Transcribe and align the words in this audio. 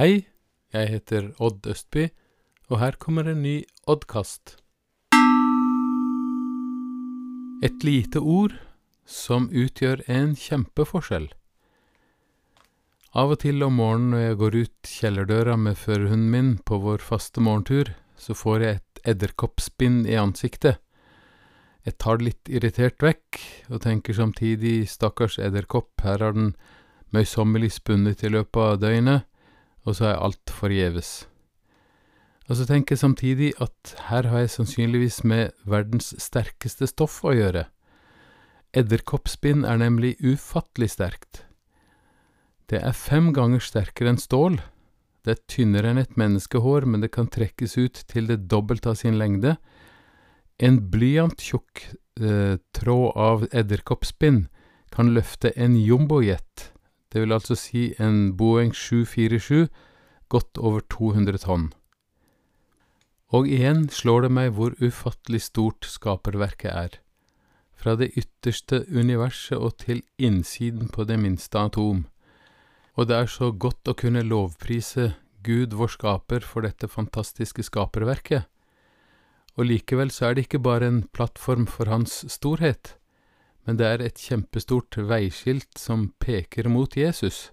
Hei, 0.00 0.22
jeg 0.72 0.88
heter 0.88 1.26
Odd 1.44 1.66
Østby, 1.68 2.06
og 2.72 2.78
her 2.80 2.94
kommer 2.96 3.26
en 3.28 3.42
ny 3.44 3.66
Oddkast. 3.84 4.54
Et 7.60 7.84
lite 7.84 8.22
ord 8.22 8.54
som 9.04 9.50
utgjør 9.52 10.00
en 10.08 10.32
kjempeforskjell. 10.40 11.28
Av 13.12 13.34
og 13.36 13.42
til 13.44 13.60
om 13.66 13.76
morgenen 13.76 14.14
når 14.14 14.24
jeg 14.24 14.40
går 14.40 14.58
ut 14.62 14.94
kjellerdøra 14.94 15.60
med 15.68 15.76
førerhunden 15.76 16.32
min 16.32 16.50
på 16.64 16.80
vår 16.80 17.04
faste 17.04 17.44
morgentur, 17.44 17.92
så 18.16 18.32
får 18.32 18.64
jeg 18.64 18.80
et 18.80 19.06
edderkoppspinn 19.12 20.06
i 20.08 20.16
ansiktet. 20.16 20.80
Jeg 21.84 22.00
tar 22.00 22.16
det 22.16 22.30
litt 22.30 22.56
irritert 22.56 23.04
vekk, 23.04 23.44
og 23.68 23.84
tenker 23.84 24.16
samtidig 24.16 24.78
stakkars 24.88 25.36
edderkopp, 25.36 25.92
her 26.00 26.24
har 26.24 26.40
den 26.40 26.54
møysommelig 27.12 27.74
spunnet 27.82 28.24
i 28.24 28.32
løpet 28.32 28.64
av 28.64 28.80
døgnet, 28.80 29.26
og 29.90 29.98
så 29.98 30.12
er 30.12 30.22
alt 30.22 30.54
forgjeves. 30.54 31.10
Og 32.50 32.58
så 32.58 32.66
tenker 32.66 32.96
jeg 32.96 33.04
samtidig 33.04 33.50
at 33.62 33.94
her 34.08 34.26
har 34.30 34.42
jeg 34.42 34.54
sannsynligvis 34.56 35.20
med 35.22 35.52
verdens 35.70 36.10
sterkeste 36.18 36.88
stoff 36.90 37.20
å 37.22 37.34
gjøre. 37.36 37.68
Edderkoppspinn 38.74 39.62
er 39.66 39.78
nemlig 39.78 40.16
ufattelig 40.22 40.92
sterkt. 40.96 41.44
Det 42.70 42.78
er 42.82 42.94
fem 42.94 43.32
ganger 43.34 43.62
sterkere 43.62 44.12
enn 44.12 44.20
stål. 44.22 44.60
Det 45.26 45.34
er 45.34 45.46
tynnere 45.50 45.90
enn 45.90 46.02
et 46.02 46.18
menneskehår, 46.18 46.86
men 46.86 47.02
det 47.02 47.10
kan 47.14 47.30
trekkes 47.30 47.76
ut 47.78 48.02
til 48.10 48.30
det 48.30 48.44
dobbelte 48.50 48.92
av 48.92 48.98
sin 48.98 49.18
lengde. 49.18 49.56
En 50.62 50.78
blyanttjukk 50.92 51.82
eh, 52.22 52.58
tråd 52.76 53.18
av 53.18 53.46
edderkoppspinn 53.50 54.44
kan 54.94 55.10
løfte 55.14 55.52
en 55.54 55.76
jumbojet, 55.78 56.70
det 57.12 57.22
vil 57.22 57.34
altså 57.34 57.56
si 57.58 57.90
en 57.98 58.36
Boeing 58.38 58.72
747, 58.76 59.68
godt 60.30 60.58
over 60.58 60.80
200 60.90 61.42
tonn. 61.42 61.70
Og 63.30 63.46
igjen 63.46 63.88
slår 63.90 64.26
det 64.26 64.32
meg 64.34 64.52
hvor 64.56 64.74
ufattelig 64.82 65.42
stort 65.46 65.86
skaperverket 65.86 66.70
er. 66.70 66.98
Fra 67.78 67.96
det 67.96 68.10
ytterste 68.18 68.84
universet 68.90 69.58
og 69.58 69.78
til 69.82 70.02
innsiden 70.18 70.90
på 70.92 71.06
det 71.08 71.18
minste 71.18 71.58
atom. 71.58 72.04
Og 72.98 73.08
det 73.08 73.16
er 73.16 73.30
så 73.30 73.50
godt 73.50 73.88
å 73.88 73.96
kunne 73.96 74.26
lovprise 74.26 75.14
Gud 75.46 75.74
vår 75.78 75.94
skaper 75.94 76.44
for 76.44 76.66
dette 76.66 76.90
fantastiske 76.90 77.64
skaperverket. 77.64 78.44
Og 79.56 79.66
likevel 79.66 80.12
så 80.12 80.28
er 80.28 80.36
det 80.36 80.46
ikke 80.46 80.62
bare 80.62 80.90
en 80.90 81.02
plattform 81.14 81.66
for 81.70 81.90
hans 81.90 82.22
storhet, 82.30 82.99
men 83.66 83.78
det 83.80 83.86
er 83.86 84.02
et 84.04 84.20
kjempestort 84.20 84.96
veiskilt 85.10 85.78
som 85.78 86.10
peker 86.22 86.68
mot 86.68 86.96
Jesus. 86.96 87.50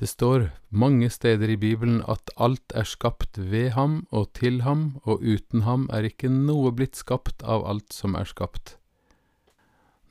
Det 0.00 0.08
står 0.08 0.46
mange 0.72 1.10
steder 1.12 1.50
i 1.52 1.58
Bibelen 1.60 1.98
at 2.08 2.30
alt 2.40 2.72
er 2.72 2.86
skapt 2.88 3.36
ved 3.36 3.74
ham 3.76 4.06
og 4.10 4.30
til 4.38 4.62
ham, 4.64 5.00
og 5.04 5.20
uten 5.20 5.66
ham 5.66 5.88
er 5.92 6.08
ikke 6.08 6.30
noe 6.32 6.72
blitt 6.72 6.96
skapt 6.96 7.42
av 7.44 7.66
alt 7.68 7.92
som 7.92 8.16
er 8.16 8.24
skapt. 8.30 8.78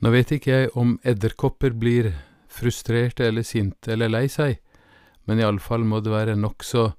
Nå 0.00 0.12
vet 0.14 0.30
ikke 0.32 0.52
jeg 0.52 0.70
om 0.78 0.94
edderkopper 1.02 1.74
blir 1.76 2.12
frustrerte 2.50 3.26
eller 3.26 3.44
sinte 3.44 3.92
eller 3.96 4.12
lei 4.12 4.28
seg, 4.30 4.60
men 5.26 5.42
iallfall 5.42 5.82
må 5.84 6.00
det 6.00 6.14
være 6.14 6.38
nokså 6.38 6.92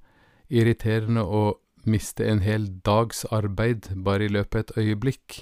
irriterende 0.52 1.24
å 1.24 1.42
miste 1.88 2.28
en 2.28 2.44
hel 2.44 2.68
dags 2.86 3.24
arbeid 3.32 3.88
bare 4.04 4.28
i 4.28 4.32
løpet 4.36 4.70
av 4.76 4.82
et 4.82 4.84
øyeblikk. 4.84 5.40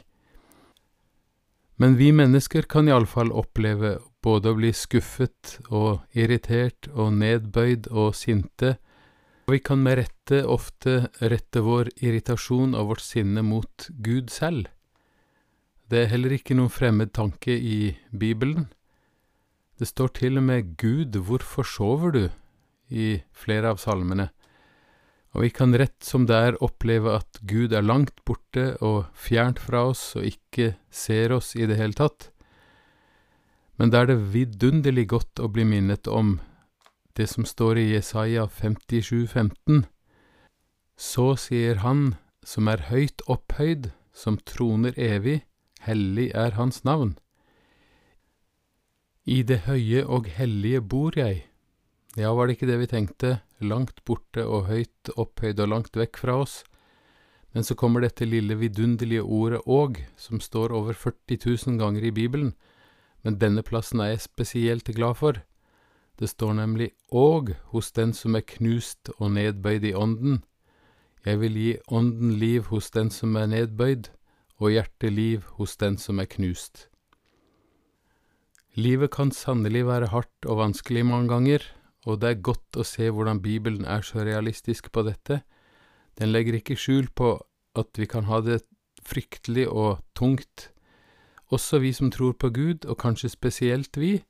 Men 1.81 1.97
vi 1.97 2.11
mennesker 2.13 2.67
kan 2.69 2.89
iallfall 2.91 3.31
oppleve 3.33 3.95
både 4.21 4.51
å 4.51 4.57
bli 4.59 4.69
skuffet 4.77 5.55
og 5.73 6.03
irritert 6.13 6.91
og 6.93 7.15
nedbøyd 7.17 7.89
og 7.89 8.13
sinte, 8.19 8.75
og 9.49 9.55
vi 9.55 9.63
kan 9.65 9.81
med 9.81 9.97
rette 10.03 10.43
ofte 10.45 11.09
rette 11.33 11.63
vår 11.65 11.89
irritasjon 12.05 12.77
og 12.77 12.93
vårt 12.93 13.05
sinne 13.07 13.41
mot 13.43 13.89
Gud 14.05 14.29
selv. 14.31 14.69
Det 15.89 16.05
er 16.05 16.13
heller 16.13 16.37
ikke 16.37 16.55
noen 16.59 16.71
fremmed 16.71 17.15
tanke 17.17 17.57
i 17.57 17.97
Bibelen. 18.13 18.69
Det 19.81 19.89
står 19.89 20.13
til 20.21 20.37
og 20.37 20.45
med 20.53 20.77
Gud, 20.77 21.17
hvorfor 21.17 21.65
sover 21.65 22.13
du? 22.15 22.25
i 22.91 23.21
flere 23.31 23.71
av 23.71 23.79
salmene. 23.79 24.29
Og 25.35 25.45
vi 25.45 25.51
kan 25.55 25.75
rett 25.79 26.03
som 26.03 26.25
det 26.27 26.35
er 26.37 26.59
oppleve 26.65 27.13
at 27.21 27.39
Gud 27.47 27.73
er 27.77 27.87
langt 27.87 28.17
borte 28.27 28.73
og 28.83 29.07
fjernt 29.15 29.61
fra 29.63 29.85
oss 29.93 30.17
og 30.19 30.27
ikke 30.27 30.75
ser 30.91 31.35
oss 31.37 31.55
i 31.55 31.69
det 31.71 31.79
hele 31.79 31.95
tatt. 31.95 32.31
Men 33.79 33.93
da 33.93 34.03
er 34.03 34.11
det 34.11 34.33
vidunderlig 34.35 35.07
godt 35.15 35.41
å 35.41 35.49
bli 35.49 35.65
minnet 35.65 36.11
om 36.11 36.39
det 37.17 37.29
som 37.31 37.47
står 37.47 37.79
i 37.79 37.87
Jesaja 37.93 38.49
57, 38.51 39.31
15. 39.31 39.87
Så 40.99 41.27
sier 41.41 41.81
Han 41.87 42.17
som 42.45 42.69
er 42.69 42.89
høyt 42.91 43.23
opphøyd, 43.31 43.91
som 44.13 44.39
troner 44.45 44.97
evig, 44.99 45.45
hellig 45.87 46.31
er 46.37 46.59
Hans 46.59 46.83
navn. 46.85 47.15
I 49.25 49.43
det 49.47 49.63
høye 49.69 50.03
og 50.05 50.27
hellige 50.35 50.81
bor 50.83 51.17
jeg. 51.17 51.45
Ja, 52.19 52.35
var 52.35 52.49
det 52.49 52.59
ikke 52.59 52.69
det 52.69 52.81
vi 52.81 52.91
tenkte, 52.91 53.39
langt 53.61 54.03
borte 54.09 54.45
og 54.47 54.69
høyt 54.71 55.13
opphøyd 55.17 55.61
og 55.61 55.71
langt 55.73 55.97
vekk 55.97 56.21
fra 56.23 56.39
oss. 56.43 56.61
Men 57.53 57.67
så 57.67 57.75
kommer 57.75 58.05
dette 58.05 58.29
lille 58.29 58.55
vidunderlige 58.59 59.25
ordet 59.25 59.63
åg, 59.67 59.99
som 60.17 60.41
står 60.41 60.73
over 60.77 60.95
40 60.95 61.41
000 61.45 61.81
ganger 61.81 62.07
i 62.07 62.15
Bibelen, 62.15 62.53
men 63.25 63.39
denne 63.41 63.65
plassen 63.67 64.01
er 64.01 64.15
jeg 64.15 64.27
spesielt 64.29 64.93
glad 64.95 65.19
for. 65.19 65.41
Det 66.21 66.31
står 66.31 66.55
nemlig 66.61 66.93
åg 67.11 67.55
hos 67.73 67.91
den 67.97 68.13
som 68.17 68.37
er 68.37 68.47
knust 68.47 69.11
og 69.19 69.33
nedbøyd 69.35 69.85
i 69.89 69.97
ånden. 69.97 70.43
Jeg 71.25 71.41
vil 71.41 71.57
gi 71.57 71.73
ånden 71.89 72.39
liv 72.41 72.71
hos 72.71 72.91
den 72.95 73.11
som 73.13 73.37
er 73.37 73.51
nedbøyd, 73.51 74.09
og 74.61 74.73
hjertet 74.77 75.13
liv 75.13 75.45
hos 75.57 75.77
den 75.81 75.97
som 75.99 76.21
er 76.21 76.29
knust. 76.29 76.87
Livet 78.77 79.11
kan 79.17 79.33
sannelig 79.35 79.83
være 79.89 80.13
hardt 80.13 80.47
og 80.47 80.61
vanskelig 80.61 81.03
mange 81.09 81.33
ganger, 81.33 81.65
og 82.09 82.21
det 82.23 82.29
er 82.31 82.45
godt 82.49 82.79
å 82.81 82.87
se 82.87 83.11
hvordan 83.13 83.43
Bibelen 83.45 83.85
er 83.85 84.05
så 84.07 84.25
realistisk 84.25 84.89
på 84.93 85.05
dette. 85.05 85.43
Den 86.17 86.33
legger 86.33 86.57
ikke 86.57 86.79
skjul 86.79 87.11
på 87.13 87.35
at 87.79 87.99
vi 88.01 88.09
kan 88.09 88.27
ha 88.31 88.41
det 88.45 88.63
fryktelig 89.07 89.67
og 89.69 90.01
tungt, 90.17 90.71
også 91.51 91.81
vi 91.83 91.93
som 91.97 92.13
tror 92.15 92.37
på 92.39 92.53
Gud, 92.55 92.87
og 92.87 93.01
kanskje 93.03 93.33
spesielt 93.33 93.97
vi. 93.99 94.21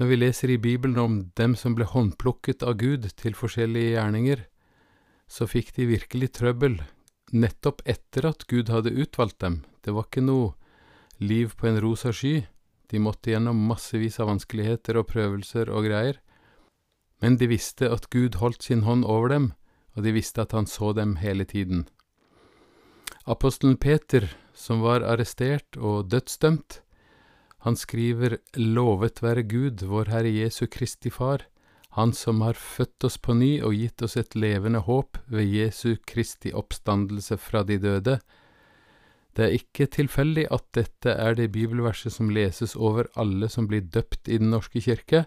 Når 0.00 0.10
vi 0.10 0.16
leser 0.18 0.50
i 0.50 0.58
Bibelen 0.58 0.98
om 0.98 1.20
dem 1.38 1.54
som 1.54 1.76
ble 1.78 1.86
håndplukket 1.86 2.64
av 2.66 2.80
Gud 2.80 3.06
til 3.20 3.36
forskjellige 3.38 3.94
gjerninger, 3.94 4.42
så 5.30 5.46
fikk 5.46 5.70
de 5.76 5.86
virkelig 5.92 6.32
trøbbel, 6.40 6.80
nettopp 7.30 7.84
etter 7.86 8.26
at 8.26 8.42
Gud 8.50 8.72
hadde 8.74 8.94
utvalgt 8.94 9.38
dem. 9.44 9.62
Det 9.86 9.94
var 9.94 10.08
ikke 10.08 10.24
noe 10.26 10.52
liv 11.22 11.54
på 11.54 11.70
en 11.70 11.80
rosa 11.82 12.12
sky. 12.12 12.42
De 12.90 13.00
måtte 13.00 13.30
gjennom 13.30 13.58
massevis 13.70 14.18
av 14.20 14.32
vanskeligheter 14.32 14.98
og 14.98 15.08
prøvelser 15.12 15.70
og 15.70 15.86
greier. 15.86 16.18
Men 17.24 17.38
de 17.40 17.46
visste 17.48 17.88
at 17.88 18.10
Gud 18.12 18.36
holdt 18.36 18.66
sin 18.66 18.82
hånd 18.84 19.06
over 19.08 19.30
dem, 19.32 19.52
og 19.96 20.04
de 20.04 20.12
visste 20.12 20.42
at 20.44 20.52
han 20.52 20.66
så 20.68 20.92
dem 20.92 21.16
hele 21.22 21.46
tiden. 21.48 21.86
Apostelen 23.24 23.78
Peter, 23.80 24.26
som 24.52 24.82
var 24.84 25.00
arrestert 25.00 25.78
og 25.80 26.10
dødsdømt, 26.12 26.82
han 27.64 27.78
skriver 27.80 28.36
Lovet 28.60 29.22
være 29.24 29.46
Gud, 29.48 29.86
vår 29.88 30.10
Herre 30.12 30.28
Jesu 30.28 30.66
Kristi 30.68 31.08
Far, 31.08 31.46
Han 31.94 32.12
som 32.12 32.40
har 32.42 32.58
født 32.58 33.04
oss 33.06 33.16
på 33.22 33.36
ny 33.38 33.62
og 33.62 33.76
gitt 33.78 34.02
oss 34.02 34.16
et 34.18 34.34
levende 34.34 34.80
håp 34.82 35.16
ved 35.30 35.46
Jesu 35.46 35.94
Kristi 36.04 36.50
oppstandelse 36.52 37.38
fra 37.38 37.62
de 37.62 37.78
døde. 37.78 38.16
Det 39.32 39.44
er 39.44 39.54
ikke 39.54 39.86
tilfeldig 39.86 40.48
at 40.50 40.66
dette 40.74 41.14
er 41.14 41.38
det 41.38 41.52
bibelverset 41.54 42.12
som 42.12 42.34
leses 42.34 42.74
over 42.74 43.06
alle 43.14 43.48
som 43.48 43.70
blir 43.70 43.86
døpt 43.86 44.28
i 44.28 44.40
Den 44.42 44.50
norske 44.50 44.82
kirke, 44.82 45.24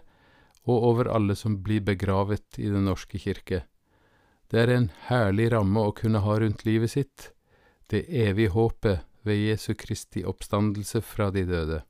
og 0.68 0.84
over 0.90 1.08
alle 1.10 1.36
som 1.36 1.58
blir 1.64 1.80
begravet 1.84 2.58
i 2.60 2.68
Den 2.68 2.84
norske 2.88 3.18
kirke. 3.18 3.64
Det 4.48 4.60
er 4.62 4.72
en 4.72 4.90
herlig 5.08 5.50
ramme 5.52 5.80
å 5.80 5.94
kunne 5.96 6.22
ha 6.24 6.38
rundt 6.40 6.64
livet 6.68 6.92
sitt, 6.94 7.32
det 7.88 8.06
evige 8.08 8.52
håpet 8.52 9.04
ved 9.24 9.40
Jesu 9.40 9.74
Kristi 9.74 10.24
oppstandelse 10.24 11.00
fra 11.04 11.30
de 11.32 11.44
døde. 11.48 11.82